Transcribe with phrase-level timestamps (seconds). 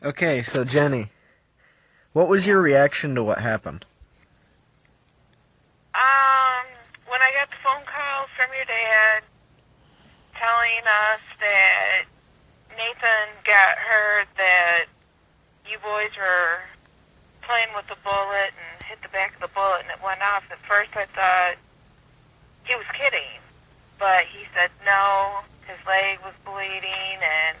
[0.00, 1.06] Okay, so Jenny,
[2.12, 3.84] what was your reaction to what happened?
[5.92, 6.66] Um,
[7.08, 9.24] when I got the phone call from your dad
[10.38, 12.04] telling us that
[12.76, 14.84] Nathan got hurt, that
[15.68, 16.62] you boys were
[17.42, 20.44] playing with the bullet and hit the back of the bullet and it went off,
[20.52, 21.56] at first I thought
[22.62, 23.42] he was kidding.
[23.98, 27.58] But he said no, his leg was bleeding and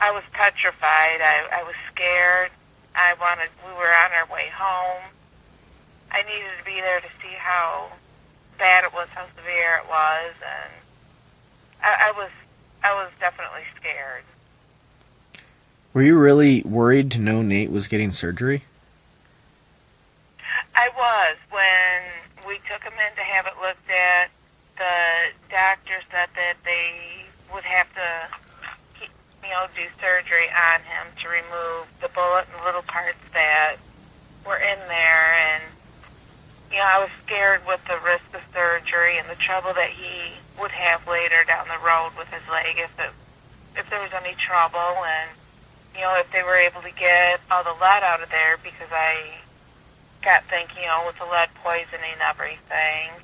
[0.00, 1.20] I was petrified.
[1.20, 2.50] I, I was scared.
[2.94, 5.10] I wanted, we were on our way home.
[6.10, 7.90] I needed to be there to see how
[8.58, 10.72] bad it was, how severe it was, and
[11.82, 12.30] I, I was,
[12.82, 14.24] I was definitely scared.
[15.92, 18.64] Were you really worried to know Nate was getting surgery?
[20.74, 24.30] I was when we took him in to have it looked at.
[24.76, 28.28] The doctor said that they would have to
[29.48, 33.76] you know, do surgery on him to remove the bullet and little parts that
[34.44, 35.32] were in there.
[35.40, 35.64] And,
[36.70, 40.36] you know, I was scared with the risk of surgery and the trouble that he
[40.60, 43.08] would have later down the road with his leg if it,
[43.72, 45.32] if there was any trouble and,
[45.96, 48.92] you know, if they were able to get all the lead out of there because
[48.92, 49.32] I
[50.20, 53.16] got thinking, you know, with the lead poisoning everything.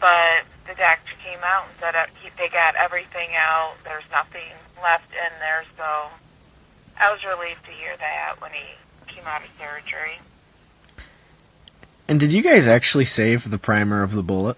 [0.00, 3.74] But the doctor came out and said uh, he, they got everything out.
[3.84, 6.08] There's nothing left in there, so
[6.98, 8.64] I was relieved to hear that when he
[9.06, 10.20] came out of surgery.
[12.08, 14.56] And did you guys actually save the primer of the bullet?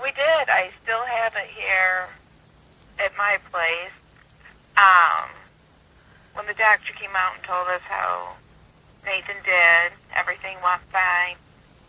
[0.00, 0.48] We did.
[0.48, 2.08] I still have it here
[2.98, 3.90] at my place.
[4.76, 5.30] Um,
[6.34, 8.36] when the doctor came out and told us how
[9.04, 11.36] Nathan did, everything went fine.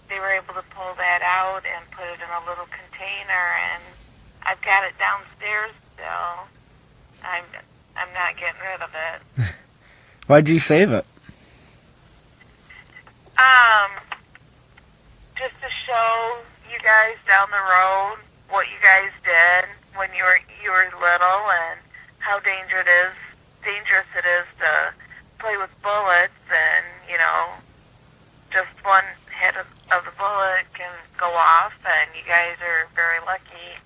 [0.09, 3.83] They were able to pull that out and put it in a little container, and
[4.43, 6.49] I've got it downstairs still.
[7.23, 7.45] I'm
[7.95, 9.55] I'm not getting rid of it.
[10.27, 11.05] Why'd you save it?
[13.38, 13.91] Um,
[15.38, 16.38] just to show
[16.72, 18.17] you guys down the road
[18.50, 21.79] what you guys did when you were you were little and
[22.19, 23.13] how dangerous it is
[23.63, 24.94] dangerous it is to
[25.39, 27.55] play with bullets and you know
[28.51, 29.05] just one
[29.39, 33.78] hit of, of the bullet can go off and you guys are very lucky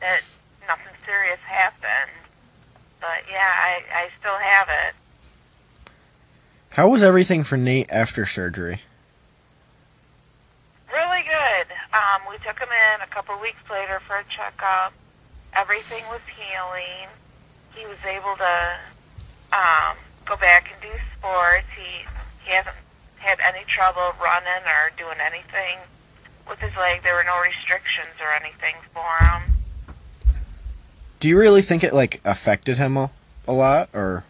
[0.00, 0.20] that
[0.66, 0.92] nothing
[1.28, 2.12] serious happened.
[3.00, 4.94] But yeah, I, I still have it.
[6.70, 8.82] How was everything for Nate after surgery?
[10.92, 11.66] Really good.
[11.92, 14.92] Um, we took him in a couple weeks later for a checkup.
[15.54, 17.08] Everything was healing.
[17.74, 18.76] He was able to
[19.52, 19.96] um,
[20.26, 21.66] go back and do sports.
[21.76, 22.04] He
[22.44, 22.76] he hasn't
[23.16, 25.78] had any trouble running or doing anything
[26.48, 27.02] with his leg.
[27.02, 29.57] There were no restrictions or anything for him.
[31.20, 33.10] Do you really think it like affected him a,
[33.46, 34.24] a lot, or?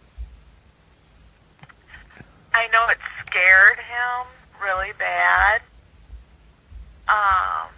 [2.55, 4.27] I know it scared him
[4.63, 5.61] really bad.
[7.09, 7.69] Um,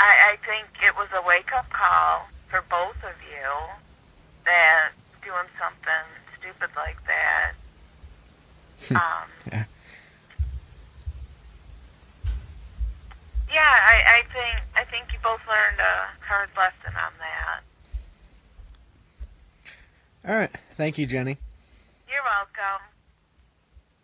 [0.00, 3.50] I, I think it was a wake up call for both of you
[4.44, 4.90] that
[5.24, 6.06] doing something
[6.38, 7.52] stupid like that.
[8.90, 9.64] um, yeah.
[13.50, 14.22] Yeah, I,
[14.76, 17.60] I think I think you both learned a hard lesson on that.
[20.26, 20.50] All right.
[20.76, 21.36] Thank you, Jenny.
[22.08, 22.97] You're welcome.